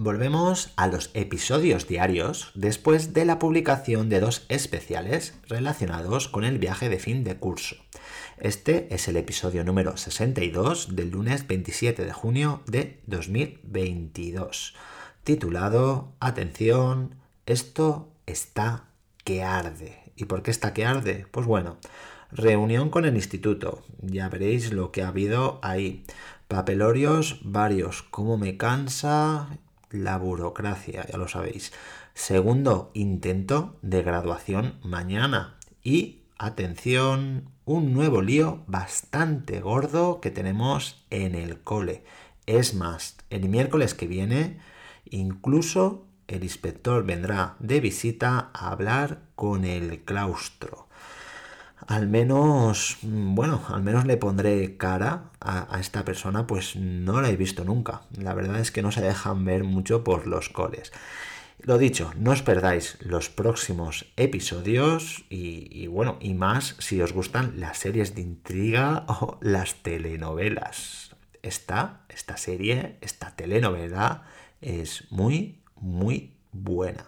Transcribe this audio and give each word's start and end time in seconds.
Volvemos 0.00 0.72
a 0.76 0.86
los 0.86 1.10
episodios 1.14 1.88
diarios 1.88 2.52
después 2.54 3.14
de 3.14 3.24
la 3.24 3.40
publicación 3.40 4.08
de 4.08 4.20
dos 4.20 4.46
especiales 4.48 5.34
relacionados 5.48 6.28
con 6.28 6.44
el 6.44 6.60
viaje 6.60 6.88
de 6.88 7.00
fin 7.00 7.24
de 7.24 7.36
curso. 7.36 7.74
Este 8.38 8.94
es 8.94 9.08
el 9.08 9.16
episodio 9.16 9.64
número 9.64 9.96
62 9.96 10.94
del 10.94 11.10
lunes 11.10 11.48
27 11.48 12.04
de 12.04 12.12
junio 12.12 12.62
de 12.68 13.00
2022, 13.06 14.76
titulado 15.24 16.12
Atención, 16.20 17.16
esto 17.46 18.12
está 18.26 18.84
que 19.24 19.42
arde. 19.42 20.12
¿Y 20.14 20.26
por 20.26 20.44
qué 20.44 20.52
está 20.52 20.74
que 20.74 20.86
arde? 20.86 21.26
Pues 21.32 21.44
bueno, 21.44 21.76
reunión 22.30 22.90
con 22.90 23.04
el 23.04 23.16
instituto, 23.16 23.82
ya 24.00 24.28
veréis 24.28 24.72
lo 24.72 24.92
que 24.92 25.02
ha 25.02 25.08
habido 25.08 25.58
ahí. 25.64 26.04
Papelorios 26.46 27.40
varios, 27.42 28.04
cómo 28.04 28.38
me 28.38 28.56
cansa 28.56 29.58
la 29.90 30.18
burocracia, 30.18 31.06
ya 31.06 31.16
lo 31.16 31.28
sabéis. 31.28 31.72
Segundo 32.14 32.90
intento 32.94 33.78
de 33.82 34.02
graduación 34.02 34.78
mañana. 34.82 35.58
Y, 35.82 36.22
atención, 36.38 37.50
un 37.64 37.92
nuevo 37.92 38.22
lío 38.22 38.64
bastante 38.66 39.60
gordo 39.60 40.20
que 40.20 40.30
tenemos 40.30 41.04
en 41.10 41.34
el 41.34 41.60
cole. 41.60 42.04
Es 42.46 42.74
más, 42.74 43.16
el 43.30 43.48
miércoles 43.48 43.94
que 43.94 44.06
viene, 44.06 44.58
incluso 45.10 46.06
el 46.26 46.42
inspector 46.44 47.04
vendrá 47.04 47.56
de 47.58 47.80
visita 47.80 48.50
a 48.52 48.70
hablar 48.70 49.22
con 49.34 49.64
el 49.64 50.04
claustro 50.04 50.87
al 51.88 52.06
menos, 52.06 52.98
bueno, 53.02 53.62
al 53.68 53.82
menos 53.82 54.04
le 54.04 54.18
pondré 54.18 54.76
cara 54.76 55.30
a, 55.40 55.80
esta 55.80 56.04
persona, 56.04 56.46
pues 56.46 56.76
no 56.76 57.22
la 57.22 57.30
he 57.30 57.36
visto 57.36 57.64
nunca. 57.64 58.02
La 58.14 58.34
verdad 58.34 58.60
es 58.60 58.70
que 58.70 58.82
no 58.82 58.92
se 58.92 59.00
dejan 59.00 59.46
ver 59.46 59.64
mucho 59.64 60.04
por 60.04 60.26
los 60.26 60.50
coles. 60.50 60.92
Lo 61.60 61.78
dicho, 61.78 62.12
no 62.18 62.32
os 62.32 62.42
perdáis 62.42 62.98
los 63.00 63.30
próximos 63.30 64.04
episodios 64.16 65.24
y, 65.30 65.86
bueno, 65.86 66.18
y 66.20 66.34
más 66.34 66.76
si 66.78 67.00
os 67.00 67.14
gustan 67.14 67.58
las 67.58 67.78
series 67.78 68.14
de 68.14 68.20
intriga 68.20 69.06
o 69.08 69.38
las 69.40 69.76
telenovelas. 69.76 71.16
Esta, 71.42 72.04
esta 72.10 72.36
serie, 72.36 72.98
esta 73.00 73.34
telenovela 73.34 74.24
es 74.60 75.10
muy, 75.10 75.62
muy 75.74 76.36
buena. 76.52 77.06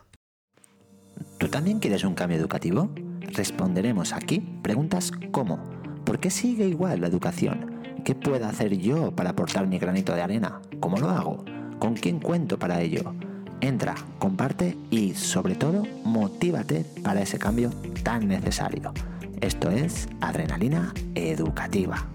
¿Tú 1.36 1.48
también 1.48 1.80
quieres 1.80 2.02
un 2.02 2.14
cambio 2.14 2.38
educativo? 2.38 2.94
Responderemos 3.32 4.12
aquí 4.12 4.40
preguntas 4.62 5.12
como 5.30 5.58
¿por 6.04 6.18
qué 6.18 6.30
sigue 6.30 6.66
igual 6.66 7.00
la 7.00 7.06
educación? 7.06 7.80
¿Qué 8.04 8.14
puedo 8.14 8.46
hacer 8.46 8.76
yo 8.78 9.12
para 9.12 9.30
aportar 9.30 9.66
mi 9.66 9.78
granito 9.78 10.14
de 10.14 10.22
arena? 10.22 10.60
¿Cómo 10.80 10.98
lo 10.98 11.10
hago? 11.10 11.44
¿Con 11.78 11.94
quién 11.94 12.18
cuento 12.18 12.58
para 12.58 12.80
ello? 12.80 13.14
Entra, 13.60 13.94
comparte 14.18 14.76
y 14.90 15.14
sobre 15.14 15.54
todo 15.54 15.84
motívate 16.04 16.84
para 17.02 17.20
ese 17.20 17.38
cambio 17.38 17.70
tan 18.02 18.26
necesario. 18.26 18.92
Esto 19.40 19.70
es 19.70 20.08
Adrenalina 20.20 20.92
Educativa. 21.14 22.06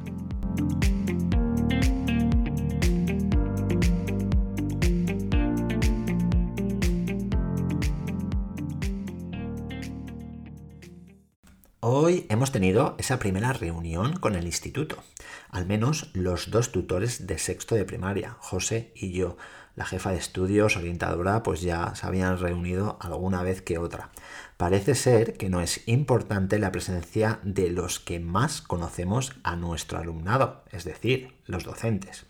Hoy 11.88 12.26
hemos 12.30 12.52
tenido 12.52 12.96
esa 12.98 13.20
primera 13.20 13.54
reunión 13.54 14.14
con 14.14 14.34
el 14.34 14.48
instituto, 14.48 15.04
al 15.52 15.68
menos 15.68 16.10
los 16.14 16.50
dos 16.50 16.72
tutores 16.72 17.28
de 17.28 17.38
sexto 17.38 17.76
de 17.76 17.86
primaria, 17.86 18.38
José 18.40 18.92
y 18.96 19.12
yo. 19.12 19.38
La 19.76 19.86
jefa 19.86 20.10
de 20.10 20.18
estudios, 20.18 20.78
orientadora, 20.78 21.44
pues 21.44 21.62
ya 21.62 21.94
se 21.94 22.08
habían 22.08 22.40
reunido 22.40 22.98
alguna 23.02 23.44
vez 23.44 23.62
que 23.62 23.78
otra. 23.78 24.10
Parece 24.58 24.96
ser 24.96 25.38
que 25.38 25.48
no 25.48 25.62
es 25.62 25.88
importante 25.88 26.58
la 26.58 26.72
presencia 26.72 27.38
de 27.44 27.70
los 27.70 28.00
que 28.00 28.20
más 28.20 28.64
conocemos 28.64 29.34
a 29.44 29.56
nuestro 29.56 30.00
alumnado, 30.00 30.64
es 30.72 30.86
decir, 30.86 31.36
los 31.46 31.66
docentes. 31.66 32.26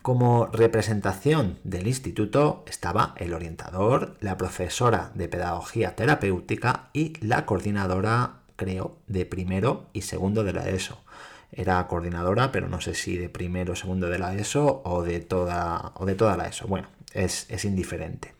Como 0.00 0.46
representación 0.46 1.58
del 1.62 1.86
instituto 1.86 2.64
estaba 2.66 3.14
el 3.18 3.34
orientador, 3.34 4.16
la 4.20 4.38
profesora 4.38 5.12
de 5.14 5.28
pedagogía 5.28 5.94
terapéutica 5.94 6.88
y 6.94 7.12
la 7.24 7.44
coordinadora 7.44 8.41
creo, 8.56 8.98
de 9.06 9.26
primero 9.26 9.86
y 9.92 10.02
segundo 10.02 10.44
de 10.44 10.52
la 10.52 10.68
ESO. 10.68 11.02
Era 11.50 11.86
coordinadora, 11.86 12.50
pero 12.50 12.68
no 12.68 12.80
sé 12.80 12.94
si 12.94 13.16
de 13.16 13.28
primero 13.28 13.76
segundo 13.76 14.08
de 14.08 14.18
la 14.18 14.34
ESO 14.34 14.82
o 14.84 15.02
de 15.02 15.20
toda, 15.20 15.92
o 15.96 16.06
de 16.06 16.14
toda 16.14 16.36
la 16.36 16.48
ESO. 16.48 16.66
Bueno, 16.66 16.88
es, 17.12 17.46
es 17.50 17.64
indiferente. 17.64 18.34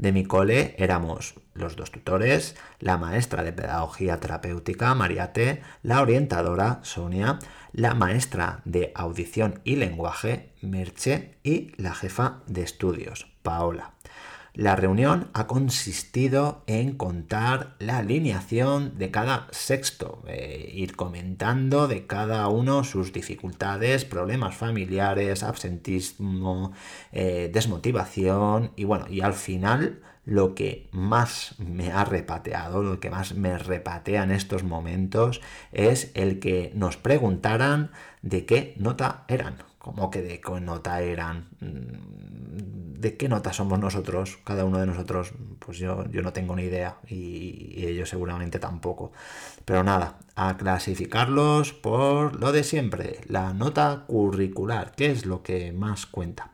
De 0.00 0.12
mi 0.12 0.24
cole 0.24 0.74
éramos 0.78 1.34
los 1.52 1.76
dos 1.76 1.90
tutores, 1.90 2.56
la 2.78 2.96
maestra 2.96 3.42
de 3.42 3.52
pedagogía 3.52 4.18
terapéutica, 4.18 4.94
Mariate, 4.94 5.62
la 5.82 6.00
orientadora, 6.00 6.80
Sonia, 6.82 7.38
la 7.72 7.94
maestra 7.94 8.62
de 8.64 8.92
audición 8.94 9.60
y 9.62 9.76
lenguaje, 9.76 10.52
Merche, 10.62 11.36
y 11.42 11.72
la 11.76 11.94
jefa 11.94 12.40
de 12.46 12.62
estudios, 12.62 13.26
Paola. 13.42 13.92
La 14.54 14.74
reunión 14.74 15.28
ha 15.32 15.46
consistido 15.46 16.64
en 16.66 16.96
contar 16.96 17.76
la 17.78 17.98
alineación 17.98 18.98
de 18.98 19.12
cada 19.12 19.46
sexto, 19.52 20.24
eh, 20.26 20.72
ir 20.74 20.96
comentando 20.96 21.86
de 21.86 22.06
cada 22.06 22.48
uno 22.48 22.82
sus 22.82 23.12
dificultades, 23.12 24.04
problemas 24.04 24.56
familiares, 24.56 25.44
absentismo, 25.44 26.72
eh, 27.12 27.48
desmotivación 27.52 28.72
y 28.74 28.84
bueno, 28.84 29.06
y 29.08 29.20
al 29.20 29.34
final 29.34 30.00
lo 30.24 30.54
que 30.54 30.88
más 30.90 31.54
me 31.58 31.92
ha 31.92 32.04
repateado, 32.04 32.82
lo 32.82 33.00
que 33.00 33.10
más 33.10 33.34
me 33.34 33.56
repatea 33.56 34.24
en 34.24 34.32
estos 34.32 34.64
momentos 34.64 35.40
es 35.72 36.10
el 36.14 36.40
que 36.40 36.72
nos 36.74 36.96
preguntaran 36.96 37.90
de 38.22 38.46
qué 38.46 38.74
nota 38.78 39.24
eran, 39.28 39.56
como 39.80 40.10
que 40.10 40.22
de 40.22 40.40
qué 40.40 40.60
nota 40.60 41.00
eran 41.00 41.48
mm, 41.60 42.20
¿De 43.00 43.16
qué 43.16 43.30
nota 43.30 43.54
somos 43.54 43.78
nosotros? 43.78 44.38
Cada 44.44 44.66
uno 44.66 44.78
de 44.78 44.84
nosotros, 44.84 45.32
pues 45.58 45.78
yo, 45.78 46.04
yo 46.10 46.20
no 46.20 46.34
tengo 46.34 46.54
ni 46.54 46.64
idea 46.64 46.98
y, 47.08 47.86
ellos 47.86 48.10
seguramente 48.10 48.58
tampoco. 48.58 49.10
Pero 49.64 49.82
nada, 49.82 50.18
a 50.36 50.58
clasificarlos 50.58 51.72
por 51.72 52.38
lo 52.38 52.52
de 52.52 52.62
siempre, 52.62 53.20
la 53.26 53.54
nota 53.54 54.04
curricular, 54.06 54.92
que 54.92 55.10
es 55.10 55.24
lo 55.24 55.42
que 55.42 55.72
más 55.72 56.04
cuenta. 56.04 56.50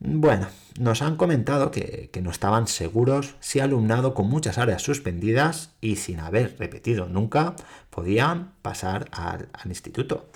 Bueno, 0.00 0.48
nos 0.80 1.02
han 1.02 1.16
comentado 1.16 1.70
que, 1.70 2.10
no 2.20 2.32
estaban 2.32 2.66
seguros 2.66 3.36
si 3.38 3.60
alumnado 3.60 4.12
con 4.12 4.28
muchas 4.28 4.58
áreas 4.58 4.82
suspendidas 4.82 5.70
y 5.80 5.96
sin 5.96 6.18
haber 6.18 6.56
repetido 6.58 7.06
nunca 7.06 7.54
podían 7.90 8.54
pasar 8.60 9.08
al 9.12 9.46
instituto. 9.66 10.26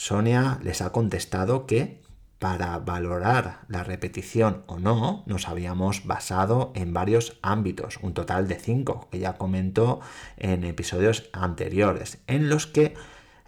Sonia 0.00 0.58
les 0.62 0.80
ha 0.80 0.92
contestado 0.92 1.66
que 1.66 2.00
para 2.38 2.78
valorar 2.78 3.60
la 3.68 3.84
repetición 3.84 4.62
o 4.66 4.78
no, 4.78 5.24
nos 5.26 5.46
habíamos 5.46 6.06
basado 6.06 6.72
en 6.74 6.94
varios 6.94 7.36
ámbitos, 7.42 7.98
un 8.00 8.14
total 8.14 8.48
de 8.48 8.54
cinco, 8.54 9.08
que 9.10 9.18
ya 9.18 9.34
comentó 9.34 10.00
en 10.38 10.64
episodios 10.64 11.28
anteriores, 11.34 12.16
en 12.28 12.48
los 12.48 12.66
que 12.66 12.94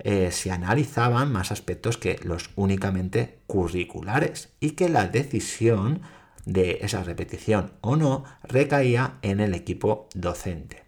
eh, 0.01 0.31
se 0.31 0.51
analizaban 0.51 1.33
más 1.33 1.53
aspectos 1.53 1.97
que 1.97 2.21
los 2.23 2.51
únicamente 2.55 3.39
curriculares 3.47 4.53
y 4.61 4.73
que 4.73 4.91
la 4.91 5.09
decisión 5.09 6.03
de 6.45 6.81
esa 6.83 7.03
repetición 7.03 7.73
o 7.81 7.97
no 7.97 8.25
recaía 8.43 9.15
en 9.23 9.41
el 9.41 9.55
equipo 9.55 10.07
docente. 10.15 10.82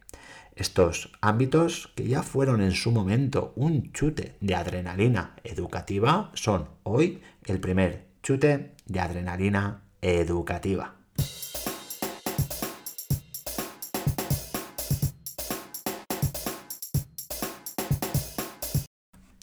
Estos 0.57 1.11
ámbitos, 1.21 1.93
que 1.97 2.07
ya 2.07 2.23
fueron 2.23 2.63
en 2.63 2.73
su 2.73 2.93
momento 2.93 3.53
un 3.57 3.93
chute 3.93 4.37
de 4.41 4.55
adrenalina 4.55 5.35
educativa, 5.43 6.31
son 6.35 6.69
hoy 6.85 7.23
el 7.45 7.59
primer 7.59 8.07
chute 8.23 8.75
de 8.87 9.01
adrenalina 9.01 9.83
educativa. 10.01 10.95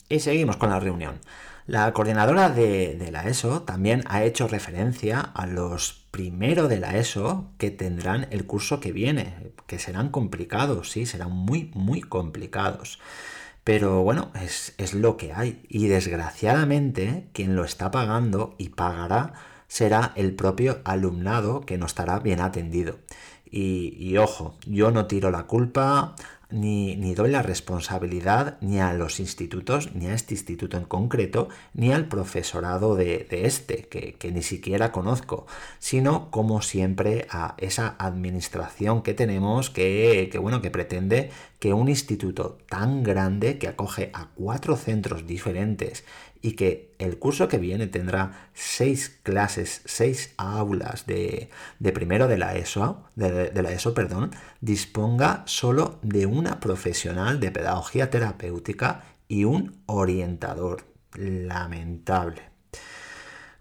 Y 0.08 0.20
seguimos 0.20 0.56
con 0.56 0.70
la 0.70 0.80
reunión. 0.80 1.20
La 1.66 1.92
coordinadora 1.92 2.48
de, 2.48 3.08
la 3.12 3.28
ESO 3.28 3.62
también 3.62 4.02
ha 4.06 4.24
hecho 4.24 4.48
referencia 4.48 5.20
a 5.20 5.46
los 5.46 6.01
primero 6.12 6.68
de 6.68 6.78
la 6.78 6.96
ESO 6.96 7.50
que 7.58 7.72
tendrán 7.72 8.28
el 8.30 8.46
curso 8.46 8.78
que 8.78 8.92
viene, 8.92 9.34
que 9.66 9.80
serán 9.80 10.10
complicados, 10.10 10.90
sí, 10.92 11.06
serán 11.06 11.32
muy, 11.32 11.72
muy 11.74 12.02
complicados. 12.02 13.00
Pero 13.64 14.02
bueno, 14.02 14.30
es, 14.40 14.74
es 14.76 14.92
lo 14.92 15.16
que 15.16 15.32
hay. 15.32 15.64
Y 15.68 15.88
desgraciadamente, 15.88 17.28
quien 17.32 17.56
lo 17.56 17.64
está 17.64 17.90
pagando 17.90 18.54
y 18.58 18.68
pagará 18.68 19.32
será 19.68 20.12
el 20.14 20.34
propio 20.34 20.82
alumnado 20.84 21.62
que 21.62 21.78
no 21.78 21.86
estará 21.86 22.18
bien 22.18 22.40
atendido. 22.40 22.98
Y, 23.50 23.96
y, 23.98 24.18
ojo, 24.18 24.56
yo 24.66 24.90
no 24.90 25.06
tiro 25.06 25.30
la 25.30 25.44
culpa 25.44 26.14
ni, 26.52 26.96
ni, 26.96 27.14
doy 27.14 27.30
la 27.30 27.42
responsabilidad 27.42 28.58
ni 28.60 28.80
a 28.80 28.92
los 28.92 29.20
institutos, 29.20 29.94
ni 29.94 30.06
a 30.06 30.14
este 30.14 30.34
instituto 30.34 30.76
en 30.76 30.84
concreto, 30.84 31.48
ni 31.74 31.92
al 31.92 32.06
profesorado 32.06 32.94
de, 32.94 33.26
este, 33.30 33.88
que, 33.88 34.32
ni 34.32 34.42
siquiera 34.42 34.92
conozco, 34.92 35.46
sino 35.78 36.30
como 36.30 36.62
siempre 36.62 37.26
a 37.30 37.54
esa 37.58 37.96
administración 37.98 39.02
que 39.02 39.14
tenemos 39.14 39.70
que, 39.70 40.28
que, 40.30 40.38
bueno, 40.38 40.62
que 40.62 40.70
pretende 40.70 41.30
que 41.62 41.72
un 41.72 41.88
instituto 41.88 42.58
tan 42.68 43.04
grande 43.04 43.56
que 43.56 43.68
acoge 43.68 44.10
a 44.14 44.30
cuatro 44.34 44.74
centros 44.74 45.28
diferentes 45.28 46.02
y 46.40 46.54
que 46.54 46.92
el 46.98 47.20
curso 47.20 47.46
que 47.46 47.58
viene 47.58 47.86
tendrá 47.86 48.50
seis 48.52 49.20
clases, 49.22 49.80
seis 49.84 50.34
aulas 50.38 51.06
de, 51.06 51.50
primero 51.94 52.26
de 52.26 52.36
la 52.36 52.56
ESO, 52.56 53.04
de, 53.14 53.62
la 53.62 53.70
ESO, 53.70 53.94
perdón, 53.94 54.32
disponga 54.60 55.44
solo 55.46 56.00
de 56.02 56.26
una 56.26 56.58
profesional 56.58 57.38
de 57.38 57.52
pedagogía 57.52 58.10
terapéutica 58.10 59.04
y 59.28 59.44
un 59.44 59.84
orientador. 59.86 60.82
Lamentable 61.14 62.51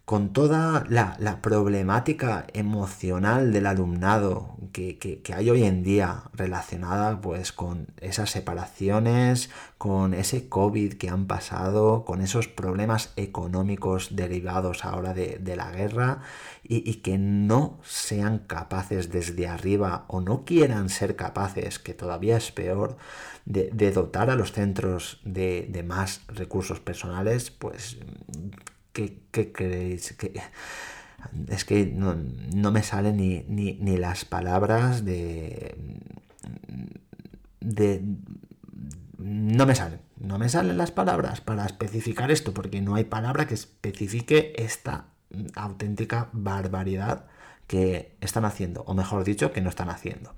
con 0.06 0.34
toda 0.34 0.84
la, 0.90 1.42
problemática 1.42 2.46
emocional 2.54 3.54
del 3.54 3.66
alumnado 3.66 4.58
que, 4.74 5.22
hay 5.34 5.50
hoy 5.50 5.64
en 5.64 5.84
día 5.84 6.24
relacionada 6.34 7.22
pues 7.22 7.52
con 7.52 7.88
esas 8.02 8.30
separaciones, 8.32 9.50
con 9.78 10.14
ese 10.14 10.50
COVID 10.50 10.94
que 10.94 11.10
han 11.10 11.28
pasado, 11.28 12.04
con 12.04 12.22
esos 12.22 12.48
problemas 12.48 13.14
económicos 13.16 14.16
derivados 14.16 14.86
ahora 14.86 15.14
de, 15.14 15.56
la 15.56 15.72
guerra 15.72 16.22
y, 16.64 16.96
que 16.96 17.18
no 17.18 17.80
sean 17.84 18.40
capaces 18.40 19.12
desde 19.12 19.48
arriba 19.48 20.06
o 20.08 20.20
no 20.20 20.46
quieran 20.46 20.90
ser 20.90 21.16
capaces, 21.16 21.80
que 21.80 21.94
todavía 21.94 22.38
es 22.38 22.52
peor, 22.52 22.98
de, 23.46 23.92
dotar 23.92 24.30
a 24.30 24.36
los 24.36 24.52
centros 24.52 25.22
de, 25.24 25.68
de 25.70 25.84
más 25.84 26.22
recursos 26.28 26.80
personales, 26.80 27.52
pues 27.52 27.98
¿Qué, 28.94 29.22
creéis? 29.54 30.16
es 31.48 31.66
que 31.66 31.86
no, 31.86 32.72
me 32.72 32.84
salen 32.84 33.18
ni, 33.18 33.98
las 33.98 34.26
palabras 34.26 35.06
de, 35.06 35.76
de... 37.60 38.02
No 39.18 39.66
me 39.66 39.76
salen. 39.76 40.02
No 40.18 40.38
me 40.38 40.50
salen 40.50 40.78
las 40.78 40.92
palabras 40.92 41.42
para 41.42 41.66
especificar 41.66 42.32
esto, 42.32 42.54
porque 42.54 42.82
no 42.82 42.96
hay 42.96 43.06
palabra 43.06 43.48
que 43.48 43.56
especifique 43.56 44.54
esta 44.58 45.06
auténtica 45.56 46.30
barbaridad 46.32 47.26
que 47.68 48.18
están 48.22 48.46
haciendo, 48.46 48.84
o 48.84 48.94
mejor 48.94 49.24
dicho, 49.24 49.52
que 49.52 49.62
no 49.62 49.70
están 49.70 49.90
haciendo. 49.90 50.36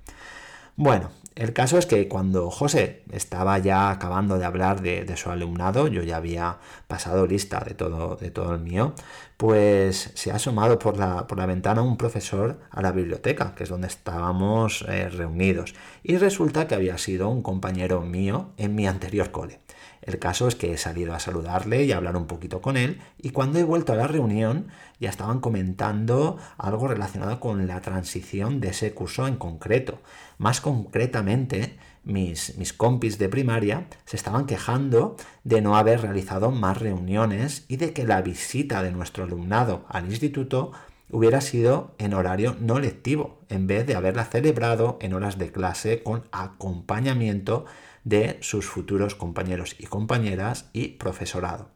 Bueno, 0.76 1.10
el 1.36 1.52
caso 1.52 1.78
es 1.78 1.86
que 1.86 2.06
cuando 2.06 2.48
José 2.50 3.02
estaba 3.10 3.58
ya 3.58 3.90
acabando 3.90 4.38
de 4.38 4.44
hablar 4.44 4.82
de, 4.82 5.16
su 5.16 5.30
alumnado, 5.30 5.88
yo 5.88 6.02
ya 6.02 6.16
había 6.16 6.58
pasado 6.86 7.26
lista 7.26 7.60
de 7.60 7.74
todo, 7.74 8.14
de 8.16 8.30
todo 8.30 8.54
el 8.54 8.60
mío, 8.60 8.94
pues 9.36 10.12
se 10.14 10.30
ha 10.30 10.36
asomado 10.36 10.78
por 10.78 10.96
la, 10.96 11.26
por 11.26 11.38
la 11.38 11.46
ventana 11.46 11.82
un 11.82 11.96
profesor 11.96 12.60
a 12.70 12.82
la 12.82 12.92
biblioteca, 12.92 13.54
que 13.56 13.64
es 13.64 13.68
donde 13.68 13.88
estábamos 13.88 14.84
eh, 14.88 15.08
reunidos, 15.08 15.74
y 16.04 16.18
resulta 16.18 16.68
que 16.68 16.76
había 16.76 16.98
sido 16.98 17.28
un 17.28 17.42
compañero 17.42 18.00
mío 18.02 18.50
en 18.56 18.76
mi 18.76 18.86
anterior 18.86 19.32
cole. 19.32 19.58
El 20.04 20.18
caso 20.18 20.48
es 20.48 20.54
que 20.54 20.72
he 20.72 20.76
salido 20.76 21.14
a 21.14 21.18
saludarle 21.18 21.84
y 21.84 21.92
a 21.92 21.96
hablar 21.96 22.16
un 22.16 22.26
poquito 22.26 22.60
con 22.60 22.76
él 22.76 23.00
y 23.18 23.30
cuando 23.30 23.58
he 23.58 23.64
vuelto 23.64 23.94
a 23.94 23.96
la 23.96 24.06
reunión 24.06 24.68
ya 25.00 25.08
estaban 25.08 25.40
comentando 25.40 26.38
algo 26.58 26.88
relacionado 26.88 27.40
con 27.40 27.66
la 27.66 27.80
transición 27.80 28.60
de 28.60 28.68
ese 28.68 28.92
curso 28.92 29.26
en 29.26 29.36
concreto. 29.36 30.00
Más 30.36 30.60
concretamente, 30.60 31.78
mis, 32.04 32.58
mis 32.58 32.74
compis 32.74 33.18
de 33.18 33.30
primaria 33.30 33.86
se 34.04 34.16
estaban 34.16 34.44
quejando 34.44 35.16
de 35.42 35.62
no 35.62 35.74
haber 35.74 36.02
realizado 36.02 36.50
más 36.50 36.78
reuniones 36.78 37.64
y 37.68 37.78
de 37.78 37.94
que 37.94 38.04
la 38.04 38.20
visita 38.20 38.82
de 38.82 38.92
nuestro 38.92 39.24
alumnado 39.24 39.86
al 39.88 40.04
instituto 40.04 40.72
hubiera 41.10 41.40
sido 41.40 41.94
en 41.98 42.12
horario 42.12 42.56
no 42.60 42.78
lectivo, 42.78 43.38
en 43.48 43.66
vez 43.66 43.86
de 43.86 43.94
haberla 43.94 44.24
celebrado 44.26 44.98
en 45.00 45.14
horas 45.14 45.38
de 45.38 45.50
clase 45.50 46.02
con 46.02 46.24
acompañamiento 46.32 47.64
de 48.04 48.38
sus 48.40 48.66
futuros 48.66 49.14
compañeros 49.14 49.76
y 49.78 49.86
compañeras 49.86 50.68
y 50.72 50.88
profesorado. 50.88 51.70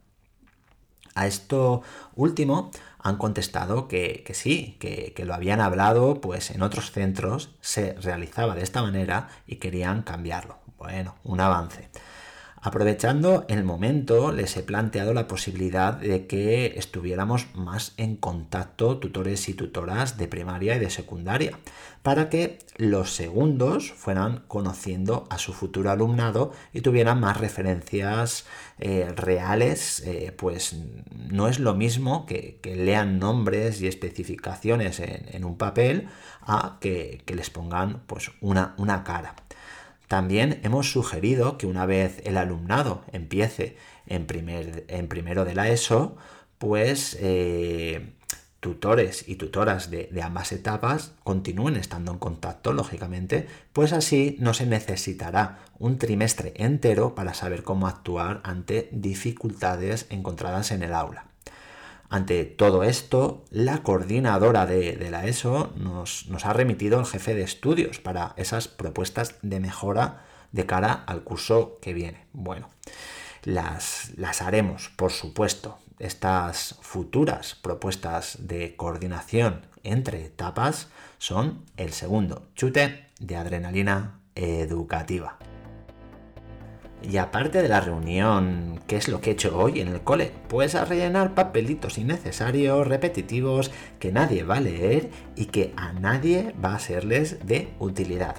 A 1.15 1.27
esto 1.27 1.83
último 2.15 2.71
han 3.01 3.17
contestado 3.17 3.89
que, 3.89 4.25
sí, 4.35 4.77
que, 4.79 5.13
que, 5.17 5.25
lo 5.25 5.35
habían 5.35 5.61
hablado, 5.61 6.21
pues 6.21 6.51
en 6.51 6.63
otros 6.63 6.93
centros 6.93 7.57
se 7.61 7.95
realizaba 7.95 8.55
de 8.55 8.63
esta 8.63 8.83
manera 8.83 9.29
y 9.47 9.57
querían 9.57 10.03
cambiarlo. 10.03 10.59
Bueno, 10.77 11.17
un 11.25 11.41
avance. 11.41 11.89
Aprovechando 12.61 13.45
el 13.49 13.63
momento, 13.63 14.33
les 14.33 14.57
he 14.57 14.63
planteado 14.63 15.15
la 15.15 15.29
posibilidad 15.29 15.95
de 15.95 16.27
que 16.27 16.75
estuviéramos 16.77 17.47
más 17.55 17.95
en 17.97 18.17
contacto 18.17 18.99
tutores 18.99 19.49
y 19.49 19.55
tutoras 19.55 20.19
de 20.19 20.27
primaria 20.27 20.75
y 20.75 20.81
de 20.81 20.91
secundaria, 20.91 21.57
para 22.03 22.29
que 22.29 22.59
los 22.77 23.15
segundos 23.15 23.93
fueran 23.93 24.45
conociendo 24.49 25.27
a 25.31 25.39
su 25.39 25.53
futuro 25.53 25.91
alumnado 25.91 26.53
y 26.73 26.81
tuvieran 26.81 27.21
más 27.21 27.37
referencias 27.37 28.47
eh, 28.79 29.13
reales, 29.15 30.01
eh, 30.01 30.33
pues 30.37 30.77
no 31.11 31.49
es 31.49 31.61
lo 31.61 31.75
mismo 31.75 32.27
que, 32.27 32.59
lean 32.65 33.19
nombres 33.19 33.81
y 33.81 33.87
especificaciones 33.87 35.01
en, 35.01 35.45
un 35.45 35.57
papel 35.57 36.09
a 36.43 36.79
que, 36.81 37.23
les 37.27 37.51
pongan 37.51 38.03
pues 38.07 38.31
una, 38.41 38.75
una 38.79 39.05
cara. 39.05 39.35
También 40.09 40.61
hemos 40.65 40.91
sugerido 40.91 41.59
que 41.59 41.67
una 41.67 41.85
vez 41.85 42.23
el 42.25 42.39
alumnado 42.39 43.05
empiece 43.13 43.77
en, 44.07 44.27
primer, 44.27 44.85
en 44.89 45.07
primero 45.07 45.45
de 45.45 45.55
la 45.55 45.69
ESO, 45.69 46.17
pues 46.57 47.17
eh, 47.21 48.15
tutores 48.61 49.29
y 49.29 49.37
tutoras 49.37 49.91
de, 49.91 50.09
de, 50.11 50.23
ambas 50.23 50.51
etapas 50.53 51.13
continúen 51.25 51.77
estando 51.77 52.11
en 52.11 52.19
contacto, 52.19 52.73
lógicamente, 52.73 53.47
pues 53.75 53.93
así 53.93 54.37
no 54.41 54.55
se 54.55 54.67
necesitará 54.67 55.59
un 55.79 55.99
trimestre 55.99 56.55
entero 56.57 57.15
para 57.15 57.35
saber 57.35 57.63
cómo 57.63 57.87
actuar 57.87 58.41
ante 58.45 58.89
dificultades 58.91 60.07
encontradas 60.09 60.73
en 60.73 60.83
el 60.83 60.95
aula. 60.95 61.27
Ante 62.11 62.45
todo 62.45 62.85
esto, 62.85 63.45
la 63.51 63.83
coordinadora 63.83 64.65
de, 64.65 65.11
la 65.11 65.27
ESO 65.27 65.73
nos, 65.77 66.27
ha 66.43 66.53
remitido 66.55 66.99
al 66.99 67.07
jefe 67.07 67.35
de 67.35 67.43
estudios 67.43 67.99
para 67.99 68.33
esas 68.37 68.67
propuestas 68.67 69.35
de 69.43 69.61
mejora 69.61 70.25
de 70.53 70.65
cara 70.65 70.93
al 71.07 71.23
curso 71.23 71.79
que 71.83 71.93
viene. 71.93 72.27
Bueno, 72.33 72.71
las, 73.45 74.13
las 74.17 74.41
haremos, 74.41 74.89
por 74.97 75.13
supuesto. 75.13 75.79
Estas 75.99 76.77
futuras 76.81 77.57
propuestas 77.57 78.39
de 78.47 78.77
coordinación 78.77 79.67
entre 79.83 80.25
etapas 80.25 80.89
son 81.19 81.65
el 81.77 81.93
segundo 81.93 82.47
chute 82.55 83.07
de 83.19 83.37
adrenalina 83.37 84.21
educativa. 84.35 85.39
Y 87.03 87.17
aparte 87.19 87.63
de 87.63 87.69
la 87.69 87.81
reunión, 87.81 88.81
¿qué 88.89 88.97
es 88.97 89.09
lo 89.09 89.21
que 89.21 89.31
he 89.31 89.33
hecho 89.35 89.57
hoy 89.57 89.81
en 89.81 89.89
el 89.89 90.01
cole? 90.01 90.33
Pues 90.49 90.75
a 90.75 90.85
rellenar 90.85 91.35
papelitos 91.35 91.97
innecesarios, 91.97 92.87
repetitivos, 92.87 93.71
que 94.01 94.11
nadie 94.11 94.43
va 94.43 94.57
a 94.57 94.61
leer 94.61 95.11
y 95.37 95.47
que 95.47 95.73
a 95.77 95.93
nadie 95.93 96.55
va 96.63 96.75
a 96.75 96.81
serles 96.81 97.47
de 97.47 97.69
utilidad. 97.79 98.37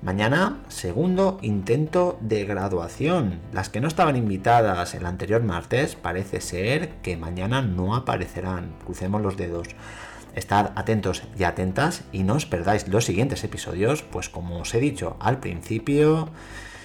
Mañana, 0.00 0.58
segundo 0.68 1.38
intento 1.42 2.18
de 2.20 2.44
graduación. 2.44 3.40
Las 3.52 3.68
que 3.68 3.80
no 3.80 3.88
estaban 3.88 4.16
invitadas 4.16 4.94
el 4.94 5.04
anterior 5.04 5.42
martes, 5.42 5.94
parece 5.94 6.40
ser 6.40 6.90
que 7.02 7.16
mañana 7.18 7.60
no 7.60 7.94
aparecerán. 7.94 8.74
Crucemos 8.84 9.20
los 9.20 9.36
dedos. 9.36 9.68
Estad 10.34 10.72
atentos 10.76 11.24
y 11.36 11.44
atentas 11.44 12.04
y 12.12 12.22
no 12.22 12.34
os 12.34 12.46
perdáis 12.46 12.88
los 12.88 13.04
siguientes 13.04 13.44
episodios, 13.44 14.02
pues 14.02 14.28
como 14.28 14.60
os 14.60 14.72
he 14.74 14.80
dicho 14.80 15.16
al 15.20 15.40
principio 15.40 16.30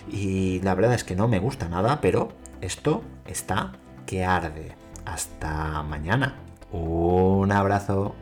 y 0.10 0.60
la 0.62 0.76
verdad 0.76 0.94
es 0.94 1.04
que 1.04 1.16
no 1.16 1.28
me 1.28 1.40
gusta 1.40 1.70
nada, 1.70 2.00
pero 2.02 2.30
esto 2.62 3.04
está 3.26 3.74
que 4.06 4.26
arde. 4.26 4.76
Hasta 5.06 5.84
mañana. 5.84 6.36
Un 6.72 7.52
abrazo. 7.52 8.16